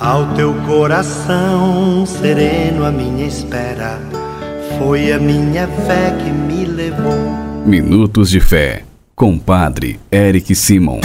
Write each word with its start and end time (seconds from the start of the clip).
Ao 0.00 0.34
teu 0.34 0.52
coração 0.66 2.04
sereno, 2.04 2.84
a 2.84 2.90
minha 2.90 3.28
espera 3.28 4.00
foi 4.76 5.12
a 5.12 5.20
minha 5.20 5.68
fé 5.68 6.10
que 6.18 6.30
me 6.30 6.64
levou. 6.64 7.14
Minutos 7.64 8.28
de 8.28 8.40
Fé, 8.40 8.84
com 9.14 9.38
Padre 9.38 10.00
Eric 10.10 10.52
Simon. 10.52 10.98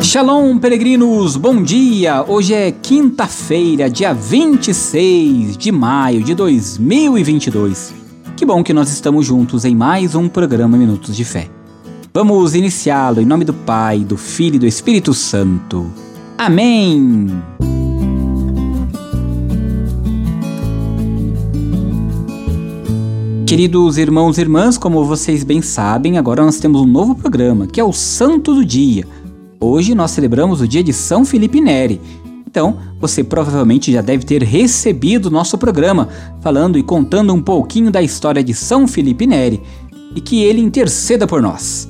Shalom, 0.00 0.56
peregrinos, 0.56 1.36
bom 1.36 1.60
dia! 1.64 2.24
Hoje 2.28 2.54
é 2.54 2.70
quinta-feira, 2.70 3.90
dia 3.90 4.14
26 4.14 5.56
de 5.56 5.72
maio 5.72 6.22
de 6.22 6.32
2022. 6.32 7.92
Que 8.36 8.46
bom 8.46 8.62
que 8.62 8.72
nós 8.72 8.88
estamos 8.92 9.26
juntos 9.26 9.64
em 9.64 9.74
mais 9.74 10.14
um 10.14 10.28
programa 10.28 10.78
Minutos 10.78 11.16
de 11.16 11.24
Fé. 11.24 11.57
Vamos 12.12 12.54
iniciá-lo 12.54 13.20
em 13.20 13.26
nome 13.26 13.44
do 13.44 13.52
Pai, 13.52 14.00
do 14.00 14.16
Filho 14.16 14.56
e 14.56 14.58
do 14.58 14.66
Espírito 14.66 15.12
Santo. 15.12 15.86
Amém! 16.38 17.28
Queridos 23.46 23.98
irmãos 23.98 24.38
e 24.38 24.40
irmãs, 24.40 24.78
como 24.78 25.04
vocês 25.04 25.44
bem 25.44 25.60
sabem, 25.60 26.16
agora 26.16 26.42
nós 26.42 26.58
temos 26.58 26.80
um 26.80 26.86
novo 26.86 27.14
programa, 27.14 27.66
que 27.66 27.80
é 27.80 27.84
o 27.84 27.92
Santo 27.92 28.54
do 28.54 28.64
Dia. 28.64 29.06
Hoje 29.60 29.94
nós 29.94 30.10
celebramos 30.10 30.62
o 30.62 30.68
dia 30.68 30.82
de 30.82 30.94
São 30.94 31.26
Felipe 31.26 31.60
Neri. 31.60 32.00
Então, 32.46 32.78
você 32.98 33.22
provavelmente 33.22 33.92
já 33.92 34.00
deve 34.00 34.24
ter 34.24 34.42
recebido 34.42 35.30
nosso 35.30 35.58
programa, 35.58 36.08
falando 36.40 36.78
e 36.78 36.82
contando 36.82 37.34
um 37.34 37.42
pouquinho 37.42 37.90
da 37.90 38.00
história 38.02 38.42
de 38.42 38.54
São 38.54 38.88
Felipe 38.88 39.26
Neri, 39.26 39.62
e 40.14 40.20
que 40.20 40.42
ele 40.42 40.60
interceda 40.60 41.26
por 41.26 41.42
nós. 41.42 41.88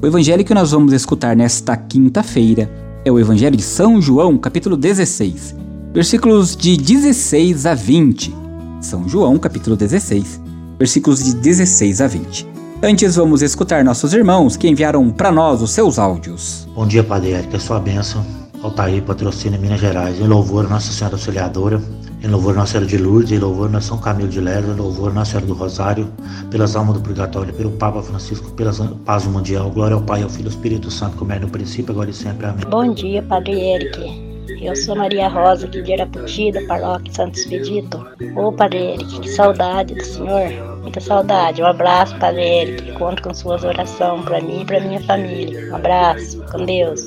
O 0.00 0.06
evangelho 0.06 0.44
que 0.44 0.54
nós 0.54 0.70
vamos 0.70 0.92
escutar 0.92 1.34
nesta 1.34 1.76
quinta-feira 1.76 2.70
é 3.04 3.10
o 3.10 3.18
Evangelho 3.18 3.56
de 3.56 3.64
São 3.64 4.00
João, 4.00 4.38
capítulo 4.38 4.76
16, 4.76 5.56
versículos 5.92 6.54
de 6.54 6.76
16 6.76 7.66
a 7.66 7.74
20. 7.74 8.32
São 8.80 9.08
João, 9.08 9.36
capítulo 9.38 9.74
16, 9.74 10.40
versículos 10.78 11.24
de 11.24 11.34
16 11.34 12.00
a 12.00 12.06
20. 12.06 12.48
Antes 12.80 13.16
vamos 13.16 13.42
escutar 13.42 13.82
nossos 13.82 14.12
irmãos 14.14 14.56
que 14.56 14.68
enviaram 14.68 15.10
para 15.10 15.32
nós 15.32 15.60
os 15.62 15.72
seus 15.72 15.98
áudios. 15.98 16.68
Bom 16.76 16.86
dia, 16.86 17.02
Padre 17.02 17.32
Érico, 17.32 17.56
é 17.56 17.58
sua 17.58 17.80
bênção. 17.80 18.24
Altair, 18.62 19.02
patrocínio 19.02 19.60
Minas 19.60 19.80
Gerais. 19.80 20.20
Em 20.20 20.28
louvor 20.28 20.66
a 20.66 20.68
Nossa 20.68 20.92
Senhora 20.92 21.16
Auxiliadora, 21.16 21.82
em 22.22 22.26
louvor 22.26 22.54
Nossa 22.54 22.72
Senhora 22.72 22.86
de 22.86 22.98
Lourdes, 22.98 23.32
em 23.32 23.38
louvor 23.38 23.74
a 23.74 23.80
São 23.80 23.98
Camilo 23.98 24.28
de 24.28 24.40
Lerda, 24.40 24.72
em 24.72 24.76
louvor 24.76 25.12
Nossa 25.12 25.32
Senhora 25.32 25.46
do 25.46 25.54
Rosário, 25.54 26.08
pelas 26.50 26.74
almas 26.74 26.94
do 26.94 27.00
purgatório, 27.00 27.52
pelo 27.54 27.70
Papa 27.72 28.02
Francisco, 28.02 28.50
pela 28.52 28.72
paz 29.04 29.24
mundial. 29.26 29.70
Glória 29.70 29.94
ao 29.94 30.02
Pai, 30.02 30.22
ao 30.22 30.28
Filho 30.28 30.44
e 30.44 30.46
ao 30.46 30.50
Espírito 30.50 30.90
Santo, 30.90 31.16
como 31.16 31.32
era 31.32 31.40
no 31.40 31.48
princípio, 31.48 31.92
agora 31.92 32.10
e 32.10 32.14
sempre. 32.14 32.46
Amém. 32.46 32.64
Bom 32.68 32.92
dia, 32.92 33.22
Padre 33.22 33.60
Eric. 33.60 34.28
Eu 34.60 34.74
sou 34.74 34.96
Maria 34.96 35.28
Rosa, 35.28 35.66
aqui 35.66 35.82
de 35.82 35.92
Araputi, 35.92 36.50
da 36.50 36.60
paróquia 36.62 37.12
Santo 37.12 37.38
Expedito. 37.38 38.04
Ô, 38.34 38.50
Padre 38.50 38.94
Eric, 38.94 39.20
que 39.20 39.28
saudade 39.28 39.94
do 39.94 40.04
Senhor. 40.04 40.50
Muita 40.82 41.00
saudade. 41.00 41.62
Um 41.62 41.66
abraço, 41.66 42.16
Padre 42.18 42.42
Eric. 42.42 42.92
Conto 42.92 43.22
com 43.22 43.32
suas 43.32 43.62
orações 43.62 44.24
para 44.24 44.40
mim 44.40 44.62
e 44.62 44.64
para 44.64 44.80
minha 44.80 45.00
família. 45.02 45.70
Um 45.70 45.76
abraço. 45.76 46.42
Com 46.50 46.64
Deus. 46.64 47.06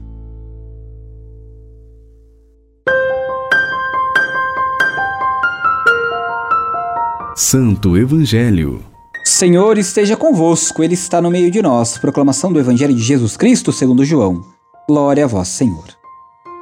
Santo 7.43 7.97
Evangelho. 7.97 8.85
Senhor 9.25 9.75
esteja 9.79 10.15
convosco, 10.15 10.83
Ele 10.83 10.93
está 10.93 11.19
no 11.19 11.31
meio 11.31 11.49
de 11.49 11.59
nós. 11.59 11.97
Proclamação 11.97 12.53
do 12.53 12.59
Evangelho 12.59 12.93
de 12.93 13.01
Jesus 13.01 13.35
Cristo 13.35 13.71
segundo 13.71 14.05
João. 14.05 14.45
Glória 14.87 15.25
a 15.25 15.27
vós, 15.27 15.47
Senhor. 15.47 15.85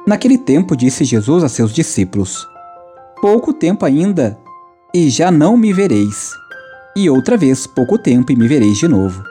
Naquele 0.06 0.38
tempo 0.38 0.74
disse 0.74 1.04
Jesus 1.04 1.44
a 1.44 1.50
seus 1.50 1.74
discípulos: 1.74 2.48
Pouco 3.20 3.52
tempo 3.52 3.84
ainda, 3.84 4.38
e 4.94 5.10
já 5.10 5.30
não 5.30 5.54
me 5.54 5.70
vereis. 5.70 6.30
E 6.96 7.10
outra 7.10 7.36
vez, 7.36 7.66
pouco 7.66 7.98
tempo, 7.98 8.32
e 8.32 8.36
me 8.36 8.48
vereis 8.48 8.78
de 8.78 8.88
novo. 8.88 9.22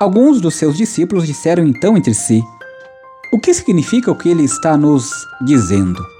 Alguns 0.00 0.40
dos 0.40 0.54
seus 0.54 0.76
discípulos 0.76 1.26
disseram 1.26 1.66
então 1.66 1.96
entre 1.96 2.14
si: 2.14 2.40
O 3.32 3.40
que 3.40 3.52
significa 3.52 4.12
o 4.12 4.16
que 4.16 4.28
ele 4.28 4.44
está 4.44 4.76
nos 4.76 5.10
dizendo? 5.44 6.17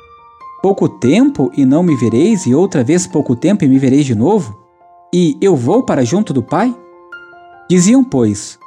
Pouco 0.61 0.89
tempo 0.89 1.53
e 1.57 1.65
não 1.65 1.85
me 1.85 1.95
vereis, 1.95 2.45
e 2.45 2.53
outra 2.53 2.83
vez 2.83 3.07
pouco 3.07 3.37
tempo 3.37 3.65
e 3.65 3.69
me 3.69 3.79
vereis 3.79 4.05
de 4.05 4.15
novo? 4.15 4.59
E 5.15 5.37
eu 5.41 5.55
vou 5.55 5.85
para 5.85 6.05
junto 6.05 6.33
do 6.33 6.43
Pai? 6.43 6.75
Diziam, 7.71 8.03
pois, 8.03 8.59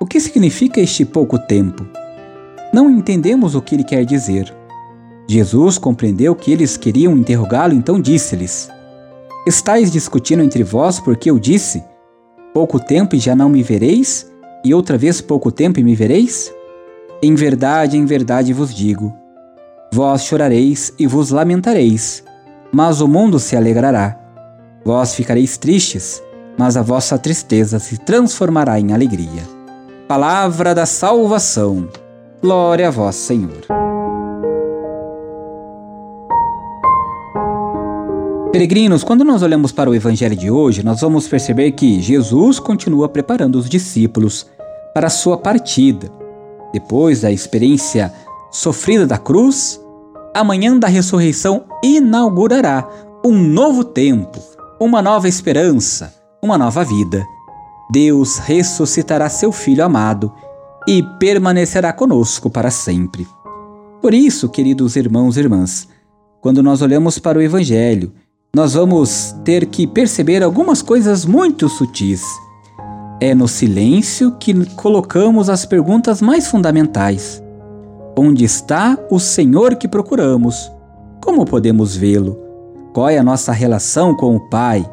o 0.00 0.04
que 0.04 0.18
significa 0.18 0.80
este 0.80 1.04
pouco 1.04 1.38
tempo? 1.38 1.86
Não 2.74 2.90
entendemos 2.90 3.54
o 3.54 3.62
que 3.62 3.76
ele 3.76 3.84
quer 3.84 4.04
dizer. 4.04 4.52
Jesus 5.28 5.78
compreendeu 5.78 6.34
que 6.34 6.50
eles 6.52 6.76
queriam 6.76 7.16
interrogá-lo, 7.16 7.74
então 7.74 8.00
disse-lhes: 8.00 8.68
Estais 9.46 9.92
discutindo 9.92 10.42
entre 10.42 10.64
vós 10.64 10.98
porque 10.98 11.30
eu 11.30 11.38
disse: 11.38 11.82
Pouco 12.52 12.80
tempo 12.80 13.14
e 13.14 13.20
já 13.20 13.36
não 13.36 13.48
me 13.48 13.62
vereis, 13.62 14.30
e 14.64 14.74
outra 14.74 14.98
vez 14.98 15.20
pouco 15.20 15.52
tempo 15.52 15.78
e 15.78 15.84
me 15.84 15.94
vereis? 15.94 16.52
Em 17.22 17.34
verdade, 17.34 17.96
em 17.96 18.04
verdade 18.04 18.52
vos 18.52 18.74
digo: 18.74 19.14
Vós 19.96 20.24
chorareis 20.24 20.92
e 20.98 21.06
vos 21.06 21.30
lamentareis, 21.30 22.22
mas 22.70 23.00
o 23.00 23.08
mundo 23.08 23.38
se 23.38 23.56
alegrará. 23.56 24.14
Vós 24.84 25.14
ficareis 25.14 25.56
tristes, 25.56 26.22
mas 26.58 26.76
a 26.76 26.82
vossa 26.82 27.16
tristeza 27.18 27.78
se 27.78 27.96
transformará 27.96 28.78
em 28.78 28.92
alegria. 28.92 29.42
Palavra 30.06 30.74
da 30.74 30.84
salvação. 30.84 31.88
Glória 32.42 32.88
a 32.88 32.90
vós, 32.90 33.16
Senhor. 33.16 33.62
Peregrinos, 38.52 39.02
quando 39.02 39.24
nós 39.24 39.42
olhamos 39.42 39.72
para 39.72 39.88
o 39.88 39.94
evangelho 39.94 40.36
de 40.36 40.50
hoje, 40.50 40.84
nós 40.84 41.00
vamos 41.00 41.26
perceber 41.26 41.72
que 41.72 42.02
Jesus 42.02 42.58
continua 42.58 43.08
preparando 43.08 43.56
os 43.56 43.66
discípulos 43.66 44.46
para 44.92 45.06
a 45.06 45.10
sua 45.10 45.38
partida. 45.38 46.12
Depois 46.70 47.22
da 47.22 47.32
experiência 47.32 48.12
sofrida 48.50 49.06
da 49.06 49.16
cruz, 49.16 49.80
amanhã 50.38 50.78
da 50.78 50.86
ressurreição 50.86 51.64
inaugurará 51.82 52.86
um 53.24 53.32
novo 53.32 53.82
tempo, 53.82 54.38
uma 54.78 55.00
nova 55.00 55.28
esperança, 55.28 56.14
uma 56.42 56.58
nova 56.58 56.84
vida. 56.84 57.24
Deus 57.90 58.36
ressuscitará 58.38 59.28
seu 59.28 59.50
Filho 59.50 59.82
amado 59.84 60.32
e 60.86 61.02
permanecerá 61.18 61.92
conosco 61.92 62.50
para 62.50 62.70
sempre. 62.70 63.26
Por 64.02 64.12
isso, 64.12 64.48
queridos 64.48 64.94
irmãos 64.94 65.36
e 65.36 65.40
irmãs, 65.40 65.88
quando 66.40 66.62
nós 66.62 66.82
olhamos 66.82 67.18
para 67.18 67.38
o 67.38 67.42
Evangelho, 67.42 68.12
nós 68.54 68.74
vamos 68.74 69.34
ter 69.44 69.66
que 69.66 69.86
perceber 69.86 70.42
algumas 70.42 70.82
coisas 70.82 71.24
muito 71.24 71.68
sutis. 71.68 72.22
É 73.20 73.34
no 73.34 73.48
silêncio 73.48 74.32
que 74.38 74.54
colocamos 74.74 75.48
as 75.48 75.64
perguntas 75.64 76.20
mais 76.20 76.46
fundamentais. 76.46 77.42
Onde 78.18 78.46
está 78.46 78.98
o 79.10 79.20
Senhor 79.20 79.76
que 79.76 79.86
procuramos? 79.86 80.72
Como 81.22 81.44
podemos 81.44 81.94
vê-lo? 81.94 82.38
Qual 82.94 83.10
é 83.10 83.18
a 83.18 83.22
nossa 83.22 83.52
relação 83.52 84.14
com 84.16 84.34
o 84.34 84.40
Pai? 84.48 84.90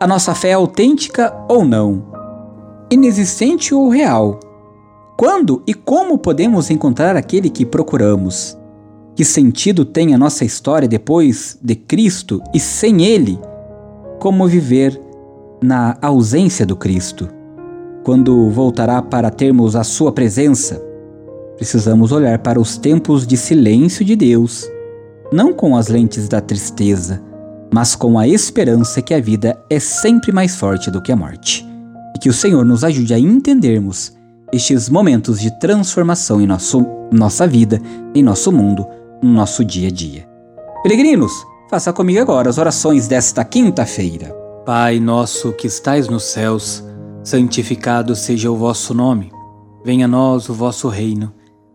A 0.00 0.06
nossa 0.06 0.34
fé 0.34 0.48
é 0.48 0.54
autêntica 0.54 1.32
ou 1.48 1.64
não? 1.64 2.02
Inexistente 2.90 3.72
ou 3.72 3.88
real? 3.88 4.40
Quando 5.16 5.62
e 5.64 5.72
como 5.72 6.18
podemos 6.18 6.68
encontrar 6.68 7.14
aquele 7.14 7.50
que 7.50 7.64
procuramos? 7.64 8.58
Que 9.14 9.24
sentido 9.24 9.84
tem 9.84 10.12
a 10.12 10.18
nossa 10.18 10.44
história 10.44 10.88
depois 10.88 11.56
de 11.62 11.76
Cristo 11.76 12.42
e 12.52 12.58
sem 12.58 13.04
Ele? 13.04 13.38
Como 14.18 14.44
viver 14.48 15.00
na 15.62 15.96
ausência 16.02 16.66
do 16.66 16.74
Cristo? 16.74 17.28
Quando 18.02 18.50
voltará 18.50 19.00
para 19.00 19.30
termos 19.30 19.76
a 19.76 19.84
Sua 19.84 20.10
presença? 20.10 20.95
Precisamos 21.56 22.12
olhar 22.12 22.38
para 22.38 22.60
os 22.60 22.76
tempos 22.76 23.26
de 23.26 23.36
silêncio 23.36 24.04
de 24.04 24.14
Deus, 24.14 24.68
não 25.32 25.52
com 25.52 25.76
as 25.76 25.88
lentes 25.88 26.28
da 26.28 26.40
tristeza, 26.40 27.22
mas 27.72 27.94
com 27.94 28.18
a 28.18 28.28
esperança 28.28 29.02
que 29.02 29.14
a 29.14 29.20
vida 29.20 29.58
é 29.68 29.80
sempre 29.80 30.32
mais 30.32 30.56
forte 30.56 30.90
do 30.90 31.00
que 31.00 31.10
a 31.10 31.16
morte. 31.16 31.66
E 32.14 32.18
que 32.18 32.28
o 32.28 32.32
Senhor 32.32 32.64
nos 32.64 32.84
ajude 32.84 33.12
a 33.14 33.18
entendermos 33.18 34.16
estes 34.52 34.88
momentos 34.88 35.40
de 35.40 35.50
transformação 35.58 36.40
em 36.40 36.46
nosso, 36.46 36.86
nossa 37.10 37.46
vida, 37.46 37.80
em 38.14 38.22
nosso 38.22 38.52
mundo, 38.52 38.86
no 39.22 39.30
nosso 39.30 39.64
dia 39.64 39.88
a 39.88 39.90
dia. 39.90 40.28
Peregrinos, 40.82 41.32
faça 41.68 41.92
comigo 41.92 42.20
agora 42.20 42.48
as 42.48 42.58
orações 42.58 43.08
desta 43.08 43.44
quinta-feira. 43.44 44.34
Pai 44.64 45.00
nosso 45.00 45.52
que 45.52 45.66
estais 45.66 46.08
nos 46.08 46.24
céus, 46.24 46.84
santificado 47.22 48.14
seja 48.14 48.50
o 48.50 48.56
vosso 48.56 48.94
nome. 48.94 49.30
Venha 49.84 50.04
a 50.04 50.08
nós 50.08 50.48
o 50.48 50.54
vosso 50.54 50.88
reino. 50.88 51.32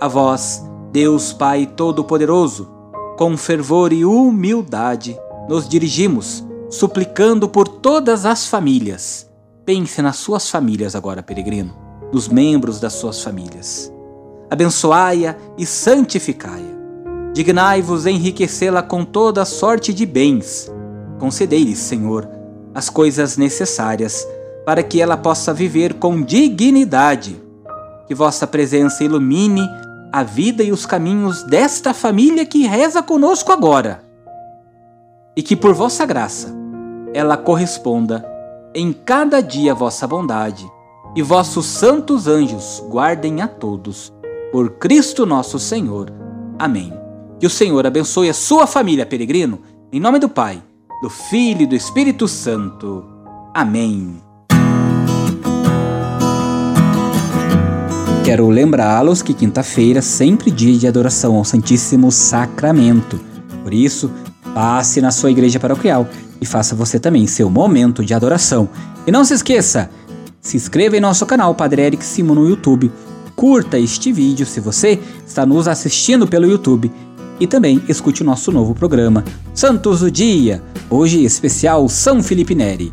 A 0.00 0.08
vós, 0.08 0.62
Deus 0.92 1.32
Pai 1.32 1.66
Todo-Poderoso, 1.66 2.68
com 3.16 3.36
fervor 3.36 3.92
e 3.92 4.04
humildade, 4.04 5.18
nos 5.48 5.68
dirigimos, 5.68 6.44
suplicando 6.70 7.48
por 7.48 7.68
todas 7.68 8.26
as 8.26 8.46
famílias. 8.46 9.30
Pense 9.64 10.02
nas 10.02 10.16
suas 10.16 10.50
famílias 10.50 10.94
agora, 10.94 11.22
peregrino, 11.22 11.74
nos 12.12 12.28
membros 12.28 12.80
das 12.80 12.94
suas 12.94 13.22
famílias 13.22 13.94
abençoai-a 14.54 15.36
e 15.58 15.66
santificai-a. 15.66 17.32
Dignai-vos 17.32 18.06
enriquecê-la 18.06 18.82
com 18.82 19.04
toda 19.04 19.44
sorte 19.44 19.92
de 19.92 20.06
bens. 20.06 20.72
Concedei-lhe, 21.18 21.74
Senhor, 21.74 22.28
as 22.72 22.88
coisas 22.88 23.36
necessárias 23.36 24.26
para 24.64 24.82
que 24.82 25.00
ela 25.00 25.16
possa 25.16 25.52
viver 25.52 25.94
com 25.94 26.22
dignidade. 26.22 27.42
Que 28.06 28.14
vossa 28.14 28.46
presença 28.46 29.02
ilumine 29.02 29.68
a 30.14 30.22
vida 30.22 30.62
e 30.62 30.70
os 30.70 30.86
caminhos 30.86 31.42
desta 31.42 31.92
família 31.92 32.46
que 32.46 32.68
reza 32.68 33.02
conosco 33.02 33.50
agora. 33.50 34.04
E 35.36 35.42
que 35.42 35.56
por 35.56 35.74
vossa 35.74 36.06
graça 36.06 36.54
ela 37.12 37.36
corresponda 37.36 38.24
em 38.72 38.92
cada 38.92 39.40
dia 39.40 39.72
a 39.72 39.74
vossa 39.74 40.06
bondade, 40.06 40.70
e 41.16 41.22
vossos 41.22 41.66
santos 41.66 42.28
anjos 42.28 42.80
guardem 42.88 43.42
a 43.42 43.48
todos 43.48 44.12
por 44.52 44.78
Cristo 44.78 45.26
nosso 45.26 45.58
Senhor. 45.58 46.12
Amém. 46.60 46.92
Que 47.40 47.46
o 47.48 47.50
Senhor 47.50 47.84
abençoe 47.84 48.28
a 48.28 48.34
sua 48.34 48.68
família, 48.68 49.04
peregrino, 49.04 49.62
em 49.92 49.98
nome 49.98 50.20
do 50.20 50.28
Pai, 50.28 50.62
do 51.02 51.10
Filho 51.10 51.62
e 51.62 51.66
do 51.66 51.74
Espírito 51.74 52.28
Santo. 52.28 53.04
Amém. 53.52 54.23
Quero 58.24 58.48
lembrá-los 58.48 59.20
que 59.20 59.34
quinta-feira 59.34 60.00
sempre 60.00 60.50
dia 60.50 60.78
de 60.78 60.88
adoração 60.88 61.36
ao 61.36 61.44
Santíssimo 61.44 62.10
Sacramento. 62.10 63.20
Por 63.62 63.74
isso, 63.74 64.10
passe 64.54 65.00
na 65.02 65.10
sua 65.10 65.30
igreja 65.30 65.60
paroquial 65.60 66.08
e 66.40 66.46
faça 66.46 66.74
você 66.74 66.98
também 66.98 67.26
seu 67.26 67.50
momento 67.50 68.02
de 68.02 68.14
adoração. 68.14 68.68
E 69.06 69.12
não 69.12 69.26
se 69.26 69.34
esqueça, 69.34 69.90
se 70.40 70.56
inscreva 70.56 70.96
em 70.96 71.00
nosso 71.00 71.26
canal 71.26 71.54
Padre 71.54 71.82
Eric 71.82 72.02
Simo 72.02 72.34
no 72.34 72.48
YouTube 72.48 72.90
curta 73.36 73.78
este 73.78 74.12
vídeo 74.12 74.46
se 74.46 74.60
você 74.60 74.98
está 75.26 75.44
nos 75.44 75.68
assistindo 75.68 76.26
pelo 76.26 76.46
YouTube 76.46 76.90
e 77.38 77.46
também 77.46 77.82
escute 77.88 78.22
o 78.22 78.24
nosso 78.24 78.52
novo 78.52 78.74
programa 78.74 79.24
Santos 79.52 80.00
do 80.00 80.10
Dia, 80.10 80.62
hoje 80.88 81.24
especial 81.24 81.88
São 81.88 82.22
Felipe 82.22 82.54
Neri. 82.54 82.92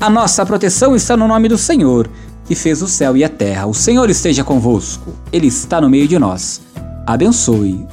A 0.00 0.08
nossa 0.08 0.44
proteção 0.46 0.96
está 0.96 1.16
no 1.16 1.28
nome 1.28 1.46
do 1.46 1.58
Senhor, 1.58 2.08
que 2.50 2.56
fez 2.56 2.82
o 2.82 2.88
céu 2.88 3.16
e 3.16 3.22
a 3.22 3.28
terra. 3.28 3.66
O 3.66 3.72
Senhor 3.72 4.10
esteja 4.10 4.42
convosco, 4.42 5.14
Ele 5.32 5.46
está 5.46 5.80
no 5.80 5.88
meio 5.88 6.08
de 6.08 6.18
nós. 6.18 6.60
Abençoe. 7.06 7.86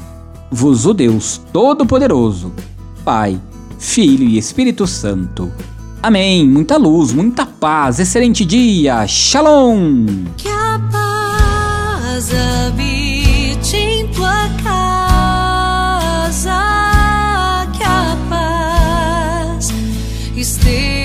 Vos 0.50 0.88
o 0.88 0.96
Deus 0.96 1.40
Todo-Poderoso, 1.54 2.52
Pai, 3.06 3.40
Filho 3.78 4.24
e 4.24 4.36
Espírito 4.36 4.88
Santo. 4.88 5.52
Amém. 6.02 6.50
Muita 6.50 6.76
luz, 6.76 7.14
muita 7.14 7.46
paz, 7.46 8.00
excelente 8.00 8.44
dia. 8.44 9.06
Shalom. 9.06 10.08
Que 10.36 10.50
a 10.50 10.82
paz 10.92 12.32
habite 12.34 13.78
em 13.78 14.08
tua 14.08 14.50
casa, 14.64 16.50
que 17.78 17.84
a 17.84 18.18
paz 18.28 19.72
esteja. 20.36 20.97